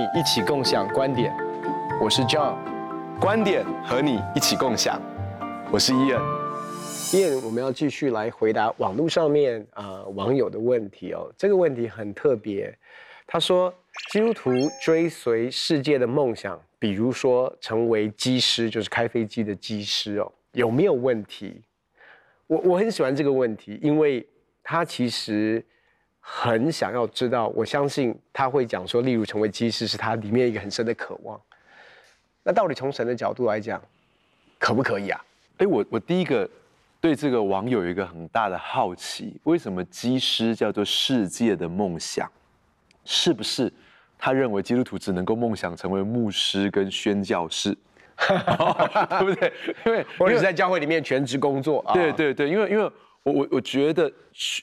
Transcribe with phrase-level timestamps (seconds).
[0.00, 1.30] 你一起共享观点，
[2.00, 2.56] 我是 John，
[3.20, 4.98] 观点和你一起共享，
[5.70, 6.22] 我是 Ian。
[7.12, 11.30] Ian，我们要继续来回答网络上面啊、网友的问题哦。
[11.36, 12.74] 这个问题很特别，
[13.26, 13.70] 他说
[14.10, 14.50] 基督徒
[14.82, 21.60] 追随世界的梦想，比如说成为机师，就是开飞机的机师哦，有没有问题？
[22.46, 24.26] 我我很喜欢这个问题，因为
[24.62, 25.62] 他其实。
[26.32, 31.38] 很想要知道，我相信他会讲说，例如成为机师是他里面一个很深的渴望。
[32.44, 33.82] 那到底从神的角度来讲，
[34.56, 35.20] 可不可以啊？
[35.58, 36.48] 哎，我我第一个
[37.00, 42.30] 对这个网友有一个很大的好奇，为什么机师叫做世界的梦想？
[43.04, 43.70] 是不是
[44.16, 47.76] 他认为基督徒只能够梦想成为牧师跟宣教士？
[48.16, 49.52] 对不对？
[49.84, 51.84] 因为或者是在教会里面全职工作。
[51.92, 52.84] 对对对，因为因为
[53.24, 54.10] 我我我觉得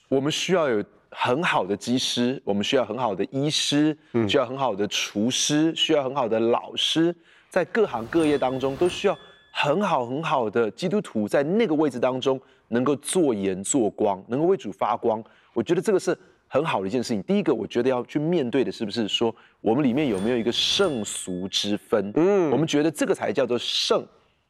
[0.08, 0.82] 我们需要有。
[1.10, 7.16] 很好的技师，我们需要很好的医师，需要很好的厨师，需要很好的老师，
[7.50, 9.18] 在各行各业当中都需要
[9.52, 15.24] 很好很好的基督徒，在那个位置当中能够做盐做光，能够为主发光。
[15.54, 16.16] 我觉得这个是
[16.48, 17.24] 很好的一件事情。
[17.24, 22.12] 第一个，我觉得要去面对的是不是说我们里面有没有一个圣俗之分？
[22.16, 24.06] 嗯，我们觉得这个才叫做圣，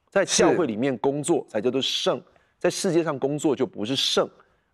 [0.09, 2.21] 在教会里面工作才叫做圣，
[2.59, 4.27] 在世界上工作就不是圣。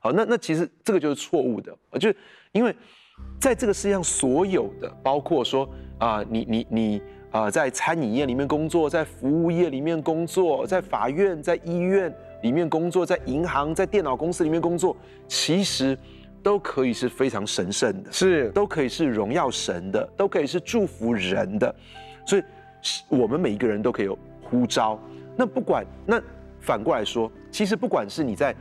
[0.03, 2.15] 好，那那其实这个就是错误的，就是
[2.51, 2.75] 因为
[3.39, 5.63] 在这个世界上所有的，包括说
[5.97, 7.01] 啊、呃，你你你
[7.31, 14.93] 啊、呃，在餐饮业里面工作，在服务业里面工作，在法院、在医院里面工作，在银行、在电脑公司里面工作，
[15.25, 15.97] 其实
[16.43, 21.73] 都可以是非常神圣的，是都可以是荣耀神的，都可以是祝福人的，
[22.25, 22.43] 所以
[23.07, 24.99] 我们每一个人都可以有呼召。
[25.37, 26.21] 那不管那
[26.59, 28.53] 反过来说，其实不管是你在。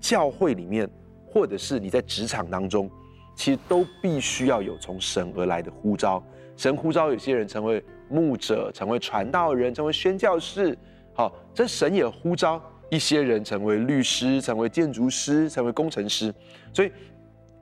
[0.00, 0.88] 教会里面，
[1.26, 2.90] 或者是你在职场当中，
[3.34, 6.22] 其实都必须要有从神而来的呼召。
[6.56, 10.76] 神呼召有些人成为牧者，成为传道人，成为宣教士。
[11.14, 16.34] 好，这神也呼召一些人成为律师，成为建筑师，成为工程师。
[16.72, 16.90] 所以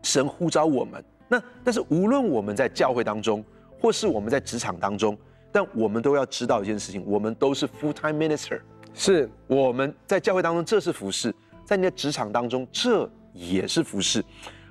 [0.02, 1.04] 神呼召我们。
[1.28, 3.44] 那但是无论我们在教会当中，
[3.80, 5.16] 或是我们在职场当中，
[5.50, 8.60] 但我们都要知道一件事情：我们都是 full-time minister。
[8.94, 11.34] 是我们在教会当中，这是服事。
[11.66, 14.24] 在你的职场当中，这也是服饰。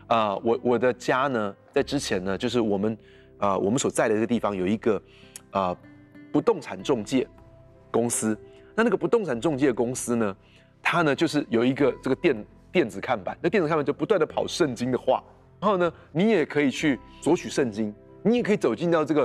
[0.07, 2.97] 啊、我我的家呢，在之前呢，就是我们，
[3.37, 5.01] 啊、我们所在的这个地方有一个，
[5.51, 5.75] 啊、
[6.31, 7.27] 不动产中介
[7.91, 8.37] 公司。
[8.75, 10.35] 那那个不动产中介公司呢，
[10.81, 15.21] 它呢就是有一个这个电电子看板，那电子看板就不断的跑圣经的话，
[15.59, 19.23] 然后呢，你也可以去索取圣经，你也可以走进到这个，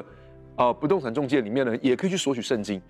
[0.56, 2.82] 啊、呃，不动产中介里面呢，也可以去索取圣经。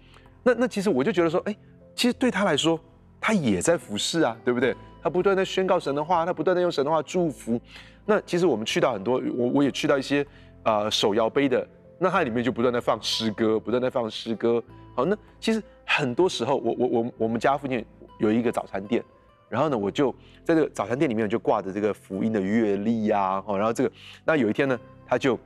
[0.42, 1.54] 那那其实我就觉得说，哎，
[1.94, 2.80] 其实对他来说。
[3.20, 4.74] 他也在服侍啊，对不对？
[5.02, 7.60] 他不断在宣告神的话，他不断在用神的话祝福。
[8.04, 10.26] 那其实我们去到很多，我我也去到一些、
[10.64, 11.66] 呃、手摇杯的，
[11.98, 14.62] 那它里面就不断在放诗歌，不断在放诗歌。
[14.94, 17.84] 好，那其实很多时候，我我我我们家附近
[18.18, 19.04] 有一个早餐店，
[19.48, 20.10] 然后呢，我就
[20.44, 23.92] 在这个早餐店里面就挂着这个福音的月历呀，然后这个，
[24.24, 25.38] 那有一天呢，他就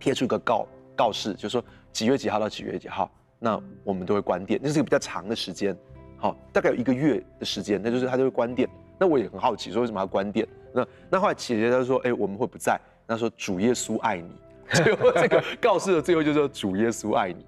[0.00, 0.66] 贴出一个告
[0.96, 1.62] 告示，就说
[1.92, 5.76] 几月几号到几月几号，那我们都会关店，那是一个比较长的时间。
[6.24, 8.66] 好，大概有一个月的时间，那就是他就会关店。
[8.98, 10.48] 那我也很好奇，说为什么要关店？
[10.72, 12.80] 那那后来姐姐她就说，哎，我们会不在。
[13.06, 14.30] 那说主耶稣爱你，
[14.72, 17.44] 最后这个告示的最后就说主耶稣爱你。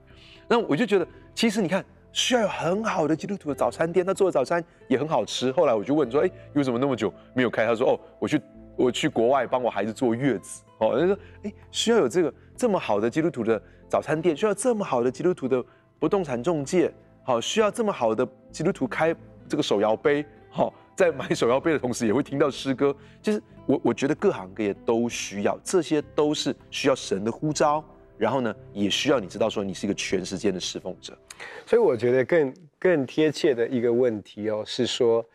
[0.46, 1.82] 那我就觉得，其实你看，
[2.12, 5.50] 需要有很好的基督徒的早餐店，他做的早餐也很好吃。
[5.52, 7.64] 后来我就问说，哎，为什么那么久没有开？
[7.64, 8.40] 他说，哦，我去
[8.76, 10.62] 我去国外帮我孩子坐月子。
[10.80, 15.64] 哦，他说，哎，需要有这个这么好的基督徒的早餐店，需要这么好的基督徒的
[15.98, 16.92] 不动产中介。
[17.26, 19.12] 好，需要这么好的基督徒开
[19.48, 22.94] 这个手摇杯，好，在买手摇杯的同时也会听到诗歌。
[23.20, 27.84] 其实我我觉得各行各业都需要，这些都是需要神的呼召，
[28.16, 31.18] 然后呢，也需要你知道说你是一个全时间的侍奉者。
[31.66, 35.26] 所以我觉得更更贴切的一个问题哦，是说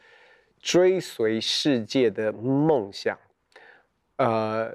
[0.62, 3.18] 追随世界的梦想，
[4.16, 4.72] 呃，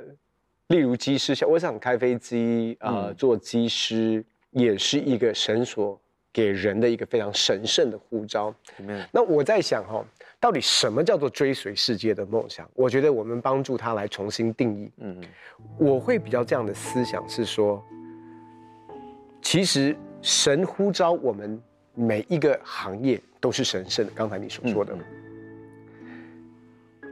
[0.67, 5.99] 例如机师，像我想开飞机，呃，做机师也是一个神所。
[6.37, 8.55] 给人的一个非常神圣的呼召。
[9.11, 10.05] 那我在想哈，
[10.39, 12.71] 到底什么叫做追随世界的梦想？
[12.75, 14.93] 我觉得我们帮助他来重新定义。
[14.99, 15.19] 嗯，
[15.79, 17.83] 我会比较这样的思想是说，
[19.41, 21.59] 其实神呼召我们
[21.95, 24.13] 每一个行业都是神圣的。
[24.15, 24.95] 刚才你所说的。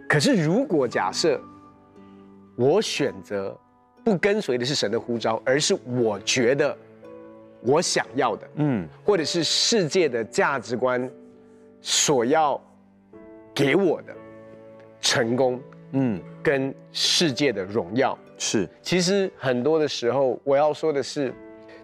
[0.06, 1.40] 可是如果假设
[2.56, 3.58] 我选择
[4.04, 6.76] 不跟随的是神的呼召，而是我觉得。
[7.66, 11.10] 我想要的，嗯，或者是世界的价值观
[11.80, 12.60] 所要
[13.54, 14.14] 给我的
[15.00, 15.60] 成功，
[15.92, 18.68] 嗯，跟世界的荣耀是。
[18.82, 21.32] 其实很多的时候，我要说的是，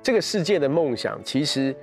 [0.02, 1.74] 这个世界的梦想其实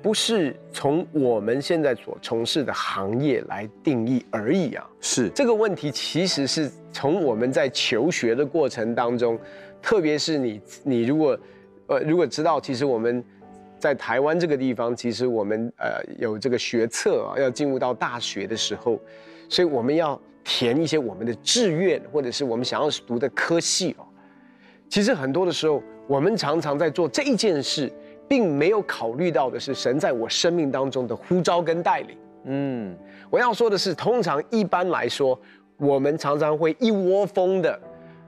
[0.00, 4.88] 不是从我们现在所从事的行业来定义而已啊。
[5.00, 9.38] 是这个问题，其实是从我们在求学的过程当中，
[9.82, 11.38] 特别是你你如果
[11.88, 13.22] 呃如果知道，其实我们
[13.82, 18.96] 在台湾这个地方，其实我们呃有这个学测啊，要进入到大学的时候，
[19.48, 24.06] 所以我们要填一些我们的志愿，或者是我们想要读的科系哦。
[24.88, 27.92] 其实很多的时候，我们常常在做这一件事，
[28.28, 32.16] 并没有考虑到的是神在我生命当中的呼召跟带领。
[32.44, 32.96] 嗯，
[33.30, 35.36] 我要说的是，通常一般来说，
[35.76, 37.76] 我们常常会一窝蜂的，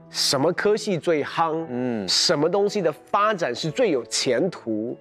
[0.09, 4.97] 什么科系最夯，嗯，什么东西的发展是最有前途，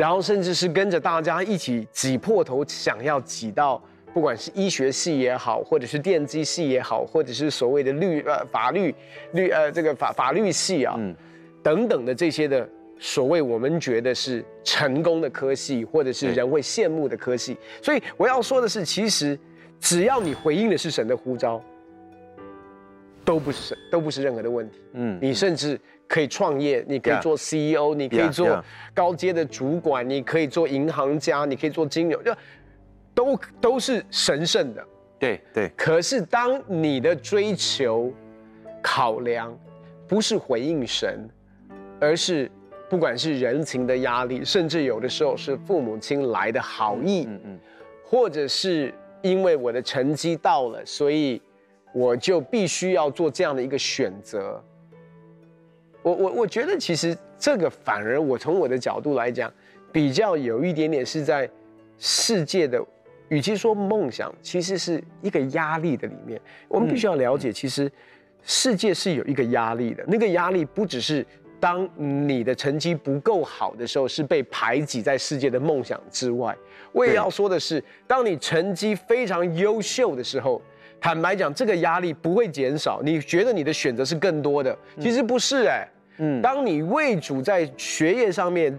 [0.00, 3.82] 然后甚至是跟着大家一起挤破头，想要挤到。
[4.14, 8.94] 不管是医学系也好，或者是电机系也好，或者是所谓的律呃法律
[9.34, 11.14] 律呃这个法法律系啊，嗯，
[11.62, 12.66] 等等的这些的
[12.98, 17.58] 所谓我们觉得是成功的科系，或者是人会羡慕的科系。
[17.82, 19.38] 所以我要说的是，其实
[19.78, 21.62] 只要你回应的是神的呼召，
[23.30, 24.80] 都不是，都不是任何的问题。
[24.94, 32.34] 嗯，你甚至可以创业，你可以做 CEO，你可以做高阶的主管，你可以做银行家，你可以做金融就。
[33.12, 34.84] 都都是神圣的，
[35.18, 35.68] 对对。
[35.76, 38.12] 可是当你的追求、
[38.80, 39.56] 考量
[40.08, 41.28] 不是回应神，
[42.00, 42.50] 而是
[42.88, 47.58] 不管是人情的压力，甚至有的时候是父母亲来的好意，嗯嗯，
[48.04, 51.42] 或者是因为我的成绩到了，所以
[51.92, 54.62] 我就必须要做这样的一个选择。
[56.02, 59.52] 我我我觉得其实这个反而我从我的角度来讲，
[59.92, 61.48] 比较有一点点是在
[61.98, 62.82] 世界的。
[63.28, 66.40] 与其说梦想，其实是一个压力的里面。
[66.66, 67.88] 我们必须要了解，其实
[68.42, 70.02] 世界是有一个压力的。
[70.08, 71.24] 那个压力不只是
[71.60, 76.56] 当你的成绩不够好的时候，是被排挤在世界的梦想之外。
[76.90, 80.60] 我也要说的是，当你成绩非常优秀的时候，
[81.00, 83.00] 坦白讲，这个压力不会减少。
[83.02, 85.88] 你觉得你的选择是更多的，其实不是哎。
[86.18, 88.78] 嗯，当你为主在学业上面。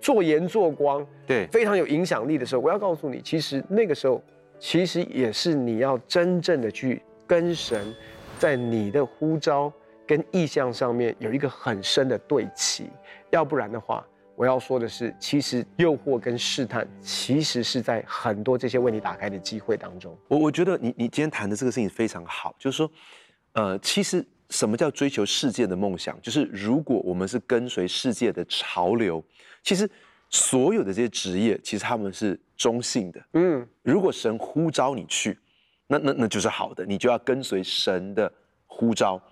[0.00, 4.22] 做盐做光，对，非常有影响力的时候，我要告诉你，其实那个时候，
[4.56, 7.92] 其实也是你要真正的去跟神，
[8.38, 9.72] 在你的呼召
[10.06, 12.90] 跟意向上面有一个很深的对齐，
[13.30, 20.16] 要不然的话，我要说的是，其实诱惑跟试探，其实是在很多这些为你打开的机会当中。
[20.28, 22.90] 我我觉得你你今天谈的这个事情非常好，就是说，
[23.52, 26.20] 呃，其实什么叫追求世界的梦想？
[26.20, 29.22] 就是如果我们是跟随世界的潮流。
[29.62, 29.88] 其实，
[30.28, 33.22] 所有的这些职业，其实他们是中性的。
[33.34, 35.38] 嗯，如果神呼召你去，
[35.86, 38.32] 那那那就是好的，你就要跟随神的
[38.66, 39.22] 呼召。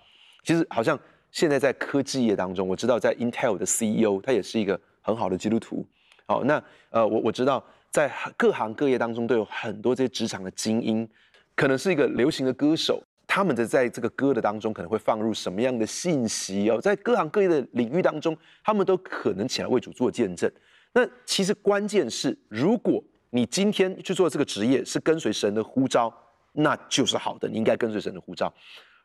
[0.45, 0.97] 其实，好像
[1.31, 5.85] 现在在科技业当中，我知道在 Intel 的 CEO，他也是一个很好的基督徒。
[6.25, 11.07] 好，那呃，我我知道在各行各业当中都有很多这些职场的精英，
[11.55, 13.03] 可能是一个流行的歌手。
[13.27, 16.81] 他们的在这个歌的当中可能会放入什么样的信息哦？
[16.81, 20.51] 在各行各业的领域当中，他们都可能起来为主做见证。
[20.91, 26.13] 那其实关键是，如果你今天去做这个职业是跟随神的呼召，
[26.51, 28.53] 那就是好的，你应该跟随神的呼召。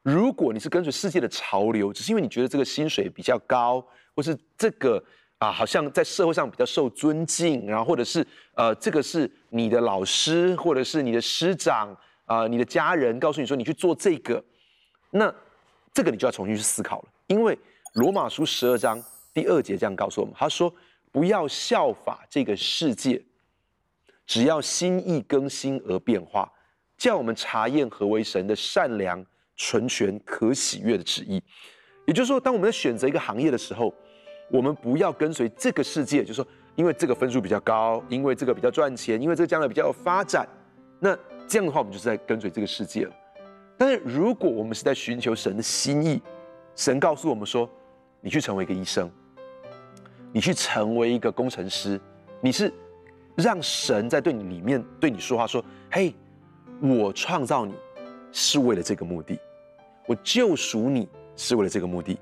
[0.03, 3.81] 如果你是跟随世界的潮流，只是因为你觉得这个薪水比较高，
[4.17, 5.01] 或是这个
[5.39, 11.97] 啊好像在社会上比较受尊敬，然后或者是呃这个是你的老师或者是你的师长。
[12.29, 14.45] 啊、你的家人告诉你说你去做这个，
[15.13, 15.33] 那
[15.95, 17.09] 这个你就要重新去思考了。
[17.29, 17.57] 因为
[17.95, 19.01] 罗马书十二章
[19.33, 20.75] 第二节这样告诉我们，他说
[21.13, 23.23] 不要效法这个世界，
[24.27, 26.53] 只要心意更新而变化，
[26.99, 29.25] 叫我们查验何为神的善良、
[29.55, 31.41] 纯全、可喜悦的旨意。
[32.09, 33.95] 也就是说，当我们在选择一个行业的时候，
[34.51, 40.49] 我们不要跟随这个世界，就是说因为这个分数比较高，因为这个比较赚钱，因为这个将来比较有发展，
[41.01, 41.17] 那。
[41.49, 43.13] 这样的话，我们就是在跟随这个世界了。
[43.79, 46.21] 但是，如果我们是在寻求神的心意，
[46.75, 47.71] 神告诉我们说
[48.21, 49.09] ：“你去成为一个医生，
[50.33, 52.01] 你去成为一个工程师，
[52.41, 52.73] 你是
[53.37, 56.13] 让神在对你里面对你说话，说：‘嘿，
[56.81, 57.77] 我创造你
[58.33, 59.39] 是为了这个目的，
[60.09, 62.19] 我救赎你是为了这个目的，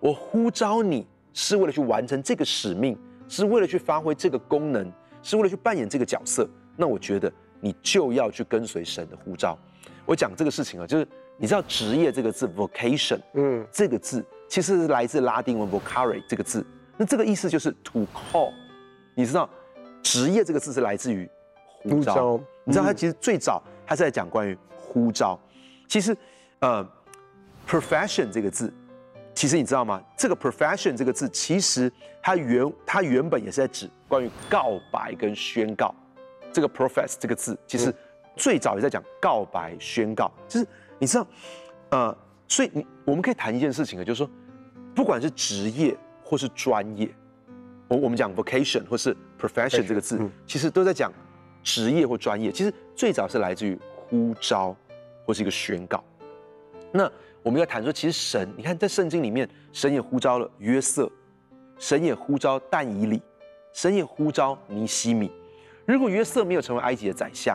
[0.00, 2.98] 我呼召你是为了去完成这个使命，
[3.28, 4.90] 是为了去发挥这个功能，
[5.22, 6.48] 是为了去扮演这个角色。’
[6.78, 9.58] 那我觉得。”你就要去跟随神的呼召。
[10.04, 16.62] 我讲这个事情啊，就是你知道“职业”这个字 “vocation”，嗯，这个字其实是来自拉丁文 “vocare” 这个字。
[16.98, 18.52] 那这个意思就是 “to call”。
[19.14, 19.48] 你知道
[20.04, 21.26] “职业”这个字是来自于
[21.64, 22.38] 呼召。
[22.64, 25.40] 你知道它其实最早它是在讲关于呼召。
[25.88, 26.14] 其实，
[26.58, 26.86] 呃
[27.66, 28.70] ，“profession” 这个字
[29.34, 30.00] 其实你知道吗？
[30.16, 31.90] 这个 profession 这个字，其实
[32.22, 35.94] 它原它原本也是在指关于告白跟宣告。
[36.52, 37.92] 这个 profess 这个字，其实
[38.36, 40.30] 最早也在讲告白宣告。
[40.46, 40.66] 就是
[41.00, 41.26] 你知道，
[41.90, 44.30] 呃，所以你我们可以谈一件事情啊，就是说，
[44.94, 47.12] 不管是职业或是专业，
[47.88, 51.12] 我我们讲 vocation 或是 profession 这个字，其实都在讲
[51.64, 52.52] 职业或专业。
[52.52, 54.76] 其实最早是来自于呼召
[55.26, 56.04] 或是一个宣告。
[56.92, 57.10] 那
[57.44, 61.08] 我们要谈说，其实神，你看在圣经里面，神也呼召了约瑟，
[61.78, 63.20] 神也呼召但以理，
[63.70, 65.30] 神也呼召尼西米。
[65.84, 67.54] 如果约瑟没有成为埃及的宰相，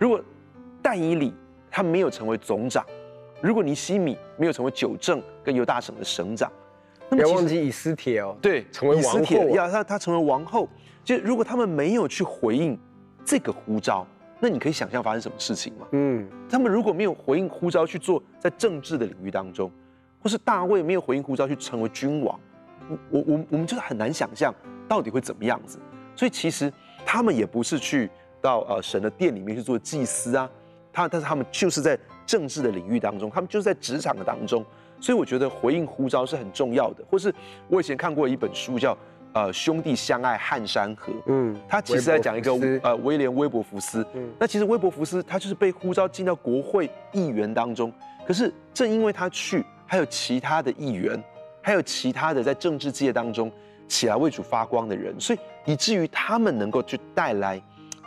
[0.00, 0.20] 如果
[0.82, 1.32] 但以理
[1.70, 2.84] 他没有成为总长，
[3.40, 6.50] 如果尼西米没有成为九正跟犹大省的省长，
[7.08, 10.68] 那么不要忘记以斯帖哦，对，成为王后，要他他成为王后，
[11.04, 12.76] 就如果他们没有去回应
[13.24, 14.04] 这个呼召。
[14.44, 15.86] 那你可以想象发生什么事情吗？
[15.92, 19.72] 嗯，他们如果没有回应呼召去做在政治的领域当中，
[20.22, 22.38] 或是大卫没有回应呼召去成为君王，
[23.08, 24.54] 我我我们就是很难想象
[24.86, 25.78] 到底会怎么样子。
[26.14, 26.70] 所以其实
[27.06, 28.10] 他们也不是去
[28.42, 30.50] 到呃神的殿里面去做祭司啊，
[30.92, 34.62] 他但是他们就是在政治的领域当中，他们就是在职场的当中。
[35.00, 37.02] 所以我觉得回应呼召是很重要的。
[37.10, 37.34] 或是
[37.66, 38.94] 我以前看过一本书叫。
[39.34, 41.12] 呃，兄弟相爱汉山河。
[41.26, 42.52] 嗯，他其实在讲一个
[42.84, 44.06] 呃威廉威伯福斯。
[44.14, 47.92] 嗯，那其实威伯福斯他就是被呼召进到国会议员当中，
[48.24, 51.20] 可是正因为他去，还有其他的议员，
[51.60, 53.50] 还有其他的在政治界当中
[53.88, 57.60] 起来为主发光的人，所以以至于他们能够去带来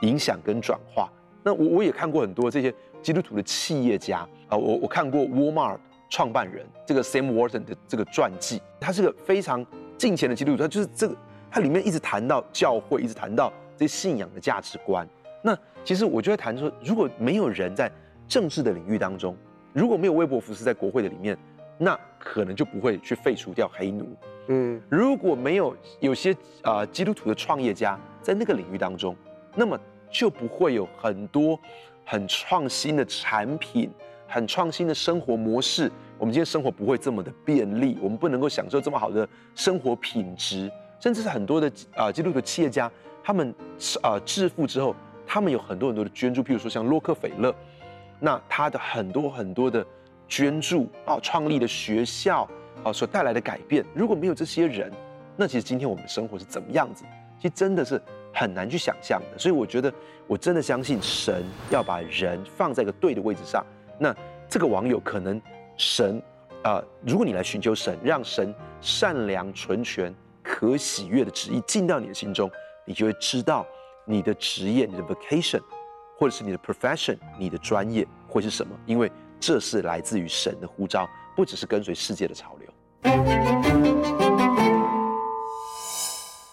[0.04, 1.12] 影响跟转化。
[1.44, 5.78] 那我我也看过很多这些基督徒的企业家啊，我我看过沃尔玛
[6.10, 9.66] 创办人这个 Sam Walton 的这个传记，他是个非常。
[9.98, 11.16] 敬虔的基督徒，他就是这个，
[11.50, 15.08] 他里面一直谈到教会，一直谈到这些信仰的价值观。
[15.42, 17.92] 那其实我就会谈说，如果没有人在
[18.28, 19.36] 政治的领域当中，
[19.74, 21.38] 如果没有威博福斯在国会的里面，
[21.78, 24.08] 那可能就不会去废除掉黑奴。
[24.48, 29.16] 嗯，如果没有有些啊、呃、基督徒的创业家在那个领域当中，
[29.56, 31.60] 那么就不会有很多
[32.06, 33.92] 很创新的产品，
[34.28, 35.92] 很创新的生活模式。
[36.18, 42.92] 我们今天生活不会这么的便利，我们不能够享受这么好的生活品质，甚至是很多的啊基督徒企业家，
[43.24, 43.54] 他们
[44.02, 47.54] 啊致富之后，他们有很多很多的捐助，譬如说像洛克菲勒，
[48.20, 49.86] 那他的很多很多的
[50.28, 52.50] 捐助啊，创立的学校
[52.84, 54.92] 啊所带来的改变，如果没有这些人，
[55.36, 57.06] 那其实今天我们的生活是怎么样子？
[57.40, 58.02] 其实真的是
[58.34, 59.38] 很难去想象的。
[59.38, 59.94] 所以我觉得，
[60.26, 63.64] 我真的相信神要把人放在一个对的位置上，
[64.00, 64.16] 那
[64.50, 65.42] 这个网友可能。
[65.80, 66.20] 神，
[66.64, 68.52] 啊、呃，如果你来寻求神，让神
[68.82, 70.12] 善良、纯全、
[70.42, 72.50] 可喜悦的旨意进到你的心中，
[72.84, 73.64] 你就会知道
[74.04, 75.62] 你的职业、你的 vocation，
[76.18, 82.68] 或者是你的 profession、你的专业会是什么，因为这是来自于神的呼召，不只是跟随世界的潮流。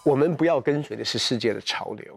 [0.03, 2.15] 我们不要跟随的是世界的潮流，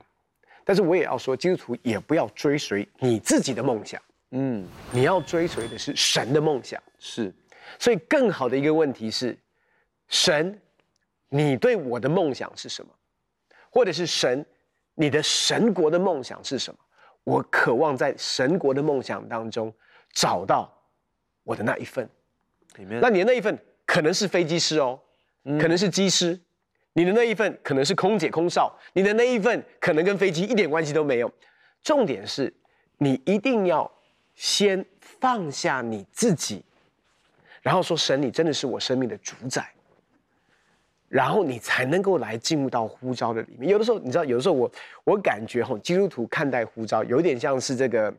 [0.63, 3.99] 但是我也要说，基督徒也不要追随你自己的梦想。
[4.31, 7.35] 嗯，你要追随的是神的梦想，是，
[7.79, 9.35] 所以更好的一个问题是，
[10.09, 10.61] 神，
[11.31, 12.91] 你对我的梦想是什么？
[13.71, 14.45] 或者是神，
[14.95, 16.79] 你的神国的梦想是什么？
[17.25, 19.73] 我渴望在神国的梦想当中
[20.13, 20.71] 找到
[21.43, 22.07] 我的那一份。
[23.01, 25.01] 那你的那一份可能是飞机师哦，
[25.45, 26.39] 嗯、可能是机师，
[26.93, 31.33] 你的那一份可能是空姐空少，你的那一份可能跟飞机一点关系都没有。
[31.83, 32.53] 重点是，
[32.99, 33.91] 你一定要。
[34.39, 36.63] 先放下你自己，
[37.61, 39.69] 然后说神，你真的是我生命的主宰，
[41.09, 43.69] 然后你才能够来进入到呼召的里面。
[43.69, 44.71] 有的时候，你知道，有的时候我
[45.03, 48.15] 我感觉吼，基督徒看待呼召有点像是这个，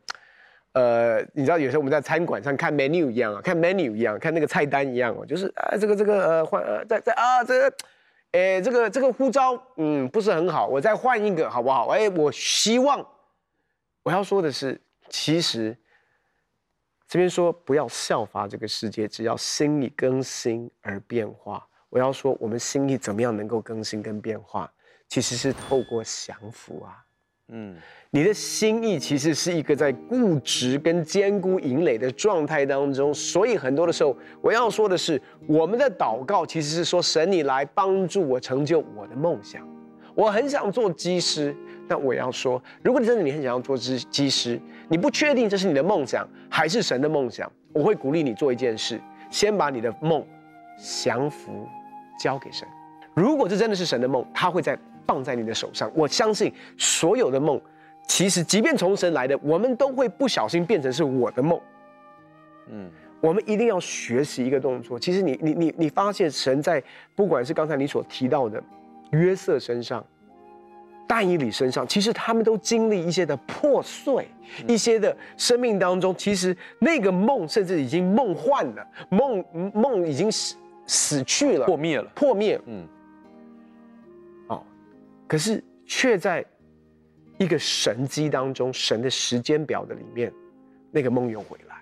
[0.73, 7.77] 呃，你知道，有时候我们在餐馆上看 menu 一样啊，看 menu 一样，看那个菜单一样哦，就是啊，这个这个呃换呃在在啊这个，
[8.33, 11.87] 哎这个这个呼召嗯不是很好，我再换一个好不好？
[11.87, 13.07] 哎，我希望
[14.03, 15.73] 我要说的是，其实。
[17.09, 21.67] 这边说不要效法这个世界，只要心意更新而变化。
[21.89, 24.71] 我要说，我们心意怎么样能够更新跟变化？
[25.07, 27.03] 其实是透过降服啊。
[27.47, 27.75] 嗯，
[28.11, 39.67] 你的心意其实是一个在固执跟坚固营垒的状态当中，所以很多的时候，我要说的是，我们的祷告其实是说，神你来帮助我成就我的梦想。
[40.13, 41.57] 我很想做机师。
[41.89, 50.23] 那我要说，如果你真的你很想要做机机师，你不确定这是你的梦想还是神的梦想，我会鼓励你做一件事，先把你的梦
[50.77, 51.67] 降服
[52.19, 52.67] 交给神。
[53.15, 54.77] 如果这真的是神的梦，他会在
[55.07, 55.91] 放在你的手上。
[55.95, 57.59] 我相信所有的梦，
[58.07, 61.59] 其实即便从神来的，我们都会不小心变成是我的梦。
[62.67, 62.87] 嗯，
[63.19, 64.99] 我们一定要学习一个动作。
[64.99, 66.81] 其实你你你你发现神在
[67.15, 68.61] 不管是刚才你所提到的
[69.09, 70.05] 约瑟身上、
[71.11, 74.27] 但以理身上，其实他们都经历一些的破碎，
[74.67, 82.61] 一些的生命当中，其实那个梦甚至已经梦幻了，梦梦已经死死去了，破灭了，破灭。
[82.67, 82.87] 嗯，
[84.49, 84.63] 哦，
[85.27, 86.45] 可是却在
[87.39, 90.31] 一个神机当中，神的时间表的里面，
[90.91, 91.75] 那个梦又回来。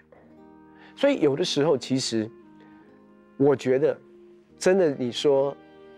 [0.95, 2.31] 所以有的时候，其实
[3.35, 3.99] 我觉得，
[4.57, 5.53] 真的你说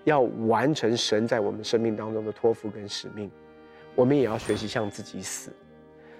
[0.09, 3.31] 要完成神在我们生命当中的托付跟使命，
[3.95, 5.51] 我们也要学习向自己死。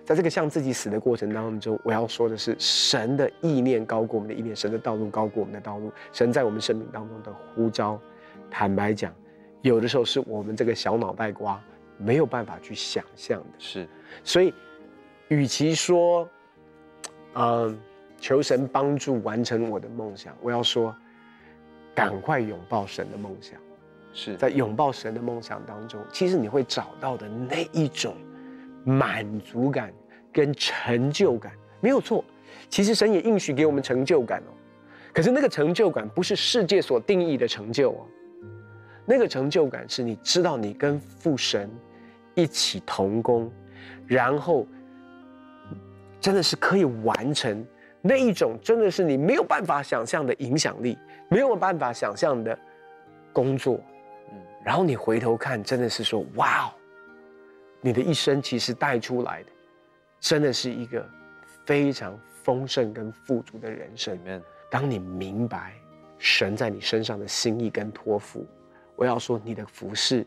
[0.05, 7.99] 在这个向自己死的过程当中，我要说的是，神的意念高过我们的意念，神的道路高过我们的道路，神在我们生命当中的呼召，
[8.49, 9.13] 坦白讲，
[9.61, 11.61] 有的时候是我们这个小脑袋瓜
[11.97, 13.47] 没有办法去想象的。
[13.59, 13.87] 是，
[14.23, 14.53] 所以，
[15.27, 16.27] 与其说，
[17.33, 17.77] 嗯。
[18.21, 20.35] 求神帮助完成我的梦想。
[20.41, 20.93] 我要说，
[21.95, 23.57] 赶快拥抱神的梦想。
[24.13, 28.15] 是在拥抱神的梦想当中，其实你会找到的那一种
[28.83, 29.93] 满足感
[30.31, 32.23] 跟成就感，没有错。
[32.69, 34.51] 其实神也应许给我们成就感哦。
[35.13, 38.05] 可是那个成就感不是世界所定义的成就哦。
[39.05, 41.69] 那个成就感是你知道你跟父神
[42.35, 43.51] 一起同工，
[44.05, 44.67] 然后
[46.21, 47.65] 真的是可以完成。
[48.01, 50.97] 那一种真的是你没有办法想象的影响力，
[51.27, 52.57] 没有办法想象的
[53.33, 53.79] 工作，
[54.69, 56.71] 然后你回头看，真的是说，哇哦，
[57.81, 59.49] 你的一生其实带出来的，
[60.19, 61.03] 真的是一个
[61.65, 64.15] 非常丰盛跟富足的人生。
[64.69, 65.73] 当你明白
[66.19, 68.45] 神在你身上的心意跟托付，
[68.95, 70.23] 我要说，你的服饰，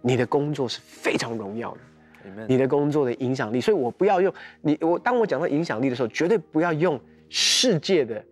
[0.00, 2.46] 你的工作是非常荣耀的。
[2.48, 4.32] 你的工作的影响力，所以我不要用
[4.62, 4.98] 你我。
[4.98, 8.24] 当我讲到影响力的时候，绝对不要用世界的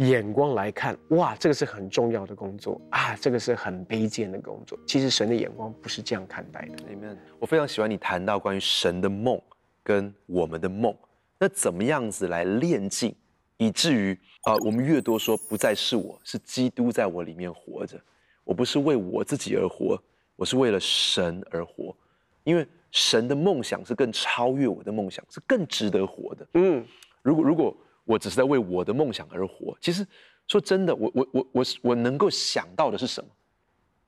[0.00, 0.96] 眼光来看。
[1.10, 4.78] 哇，这个是很重要的工作啊，这个是很卑贱的工作。
[4.86, 6.84] 其实神的眼光不是这样看待的。
[6.84, 7.16] Amen。
[7.38, 9.40] 我非常喜欢你谈到关于神的梦
[9.82, 10.94] 跟我们的梦，
[11.38, 13.14] 那怎么样子来炼净，
[13.56, 18.00] 以至于啊、呃，我们越多说不再是我，是基督在我里面活着。
[18.44, 20.02] 我不是为我自己而活，
[20.36, 21.96] 我是为了神而活，
[22.44, 22.66] 因为。
[22.92, 26.44] 神的梦想是更超越我的梦想，是更值得活的。
[26.54, 26.84] 嗯，
[27.22, 27.72] 如果如果
[28.10, 30.04] 我只是在为我的梦想而活，其实
[30.48, 33.30] 说真的，我我我我我能够想到的是什么？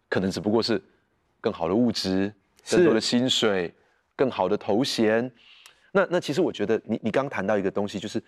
[0.08, 0.82] 可能只不过是
[1.40, 2.34] 更好的物质、
[2.68, 3.72] 更多的薪水、
[4.16, 5.30] 更好的头衔。
[5.92, 8.20] 那那其实我觉得你，你你刚谈到一个东西，就是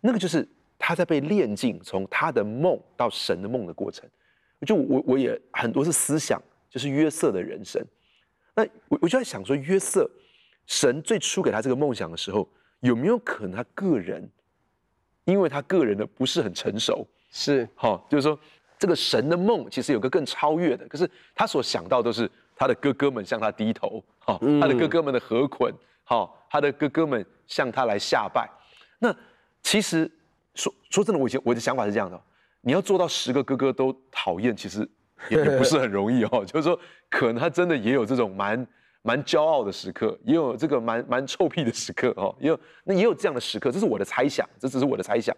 [0.00, 4.10] 那个就是他在被炼净，从他的梦到神的梦的过程。
[4.66, 7.80] 就我我也很多是思想，就是约瑟的人生。
[8.56, 10.10] 那我我就在想说，约瑟，
[10.66, 12.48] 神最初给他这个梦想的时候，
[12.80, 14.28] 有没有可能他个人，
[15.24, 18.38] 因为他个人的不是很成熟，是好，就是说
[18.78, 25.72] 这个神的梦其实有个更超越的，可是他所想到都是他的哥哥们向他低头，好，他的哥哥们的合捆，
[26.04, 28.48] 好，他的哥哥们向他来下拜。
[28.98, 29.14] 那
[29.62, 30.10] 其实
[30.54, 32.20] 说说真的，我以前我的想法是这样的，
[32.60, 34.88] 你要做到十个哥哥都讨厌，其实。
[35.28, 36.80] 也也不是很容易哦， 就是说，
[37.10, 38.66] 可能他真的也有这种蛮
[39.02, 45.34] 蛮骄傲的时刻，也有这个蛮蛮臭屁的时刻哦，也有那也有这样的时刻，这是我的猜想，这只是我的猜想。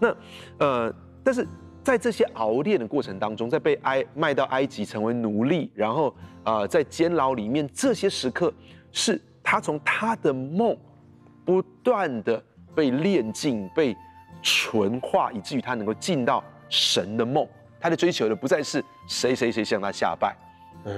[0.00, 0.14] 那
[0.58, 1.46] 呃，但是
[1.82, 6.10] 在这些熬炼的过程当中，在被埃卖到埃及成为奴隶，然后
[6.42, 8.52] 啊、呃，在监牢里面，这些时刻
[8.92, 10.76] 是他从他的梦
[11.44, 12.42] 不断的
[12.74, 13.96] 被炼净、被
[14.42, 17.48] 纯化，以至于他能够进到神的梦。
[17.78, 20.36] 他的追求的不再是谁谁谁向他下拜，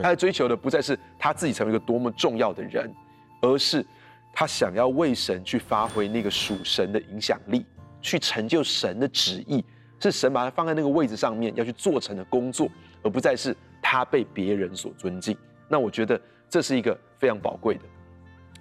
[0.02, 2.92] 他追求的不再是他自己成为一个多么重要的人，
[3.40, 3.84] 而是
[4.32, 7.64] 他想要为神去发挥那个属神的影响力，
[8.00, 9.64] 去成就神的旨意，
[10.00, 12.68] 是神把他放在那个位置上面要去做成的工作，
[13.02, 15.36] 而不再是他被别人所尊敬。
[15.68, 17.82] 那我觉得这是一个非常宝贵的。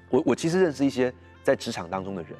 [0.10, 1.14] 我我其实认识一些
[1.44, 2.32] 在职场当中的人，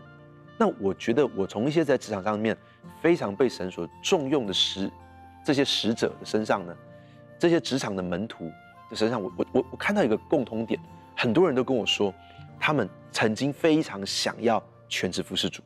[0.58, 2.56] 那我觉得我从一些在职场上面
[3.02, 4.90] 非常被神所重用的使。
[5.46, 6.76] 这些使者的身上呢，
[7.40, 8.52] 这些职场的门徒
[8.90, 10.80] 的身上，我我我我看到一个共同点，
[11.16, 12.14] 很多人都跟我说，
[12.60, 15.62] 他们曾经非常想要全职服侍主，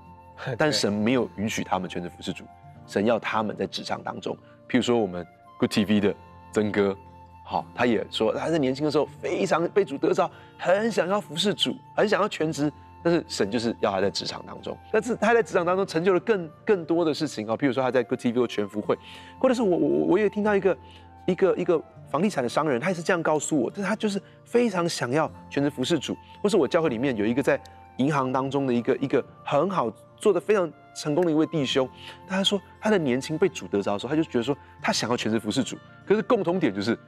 [0.56, 2.44] 但神没有允许他们全职服侍主，
[2.86, 4.36] 神要他们在职场当中，
[4.68, 5.26] 譬如说我们
[5.58, 6.14] Good TV 的
[6.52, 6.96] 曾哥，
[7.44, 12.72] 好，他也说他在年轻的时候非常被主得着，很想要服侍主，很想要全职。
[13.04, 18.96] 但是神就是要他在职场当中，但是他在职场当中成就了更更多的事情啊，譬如说他在 Good TV 全福会，
[19.40, 20.78] 或者是我我我也听到一个
[21.26, 21.80] 一个一个
[22.10, 27.60] 房地产的商人，他也是这样告诉我，但他就是非常想要全职服侍主，或是我教会里面有一个在
[27.98, 31.88] 银行当中的一个一个很好做的非常成功的一位弟兄，
[32.26, 36.98] 他说他的年轻被主得着的时候，他就觉得说他想要全职服侍主，可是共同点就是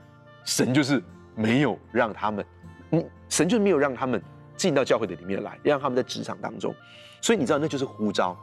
[0.44, 1.03] 神就是
[1.35, 2.46] 没有让他们，
[2.92, 4.22] 嗯，神就是没有让他们
[4.57, 6.74] 进到教会的里面来，让他们在职场当中，
[7.20, 8.37] 所以你知道那就是呼召，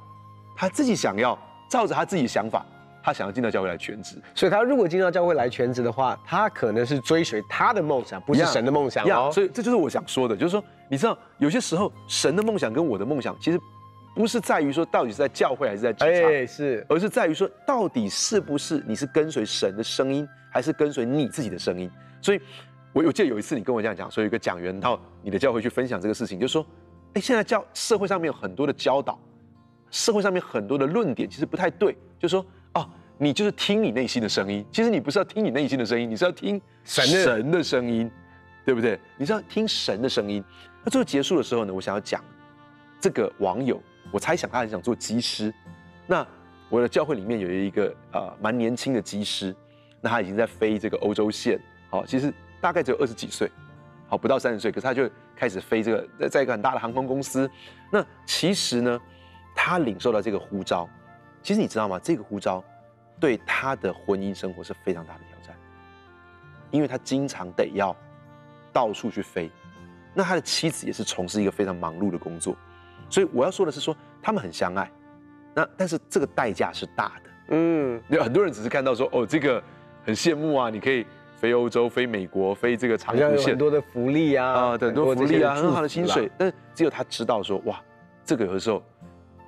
[0.56, 1.38] 他自己想要
[1.70, 2.66] 照着他自己的想法。
[3.04, 9.32] 他想要进到教会来全职，所以他如果进到教会来全职的话，他可能是追随他的梦想，不是神的梦想哦。
[9.34, 13.60] 所以这就是我想说的，就是说，你知道，有些时候神的梦想跟我的梦想，其实
[14.14, 21.90] 不是在于说到底是在教会还是在职场，哎，是，而是在于说到底是不是你是跟随神的声音，还是跟随你自己的声音。
[22.22, 22.42] 所以，
[22.94, 26.64] 我我记得有一次你跟我这样讲，说有一个讲员到你的教会去分享这个事情，就是说，
[27.14, 29.18] 哎，现在教社会上面有很多的教导，
[29.90, 32.46] 社会上面很多的论点其实不太对，就是说。
[33.22, 34.66] 哦，你就是听你内心的声音。
[34.72, 38.10] 其实你不是要听你内心的声音，你是要听神的声音，
[38.66, 39.00] 对不对？
[39.16, 40.44] 你是要听神的声音。
[40.84, 42.24] 那最后结束的时候呢，我想要讲
[43.00, 43.82] 这个网友，
[44.12, 45.54] 我猜想他很想做机师。
[46.08, 46.26] 那
[46.70, 49.56] 我的教会里面有一个呃蛮年轻的机师，
[50.02, 53.50] 那他已经在飞这个欧洲线，好，其实大概只有二十几岁，
[54.08, 57.50] 好，不到三十岁，可是他就开始飞这个在在一个很大的航空公司。
[57.92, 59.00] 那其实呢，
[59.56, 60.90] 他领受到这个呼召。
[61.44, 62.00] 其实你知道吗？
[62.02, 62.64] 这个呼召
[63.22, 65.56] 对他的婚姻生活是非常大的挑战，
[66.72, 67.96] 因为他经常得要
[68.74, 69.50] 到处去飞。
[70.14, 72.54] 那他的妻子也是从事一个非常忙碌的工作，
[73.10, 74.92] 所以我要说的是说，他们很相爱。
[75.54, 77.30] 那但是这个代价是大的。
[77.50, 79.64] 嗯，有很多人只是看到说，哦，这个
[80.04, 81.06] 很羡慕啊，你可以
[81.38, 86.30] 飞欧洲、飞美国、飞这个长途线，很多的福利啊，啊，很多福利啊，很好的薪水。
[86.38, 87.80] 但是只有他知道说，哇，
[88.26, 88.84] 这个有的时候。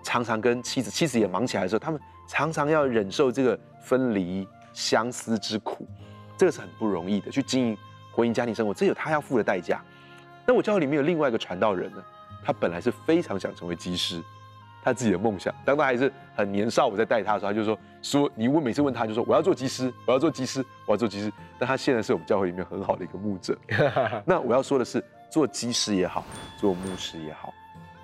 [0.06, 5.88] 常常跟妻子，妻子也忙起来的时候，他们常常要忍受这个分离、相思之苦，
[6.38, 7.30] 这个是很不容易的。
[7.30, 7.78] 去经营
[8.12, 9.82] 婚姻家庭生活，这有他要付的代价。
[10.46, 12.04] 那我教会里面有另外一个传道人呢，
[12.44, 14.22] 他本来是非常想成为机师，
[14.84, 15.54] 他自己的梦想。
[15.64, 21.32] 当他还是很年少，我在带他的时候，他就说：说你问，每次问他就说我要做机师，我要做机师，我要做机师。
[21.58, 23.58] 但他现在是我们教会里面很好的一个牧者。
[24.26, 26.26] 那我要说的是，做机师也好，
[26.58, 27.54] 做牧师也好。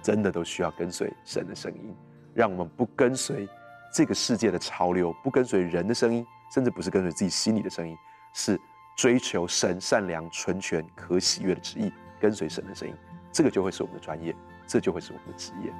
[0.01, 1.93] 真的都需要跟随神的声音，
[2.34, 3.45] 让我们不跟随
[3.91, 7.97] 这个世界的潮流，不跟随人的声音，甚至不是跟随自己心里的声音，
[8.34, 8.60] 是
[8.95, 12.93] 追求神善良、纯全、可喜悦的旨意，跟随神的声音，
[13.32, 14.36] 这个就会是我们的专业，
[14.67, 15.73] 这就会是我们的职业。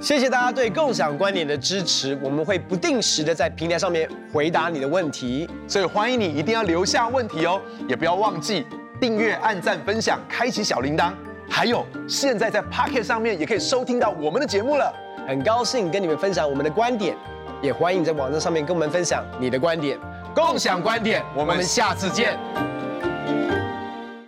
[0.00, 8.66] 谢谢大家对共享观点的支持，我们会不定时的在平台上面回答你的问题，所以欢迎你一定要留下问题哦，也不要忘记
[9.00, 11.14] 订阅、按赞、分享、开启小铃铛，
[11.54, 14.92] 还有现在在 Pocket 上面也可以收听到我们的节目了。
[15.24, 17.16] 很高兴跟你们分享我们的观点，
[17.62, 19.96] 也欢迎在网站上面跟我们分享你的观点，
[20.34, 22.36] 共享观点，我们下次见。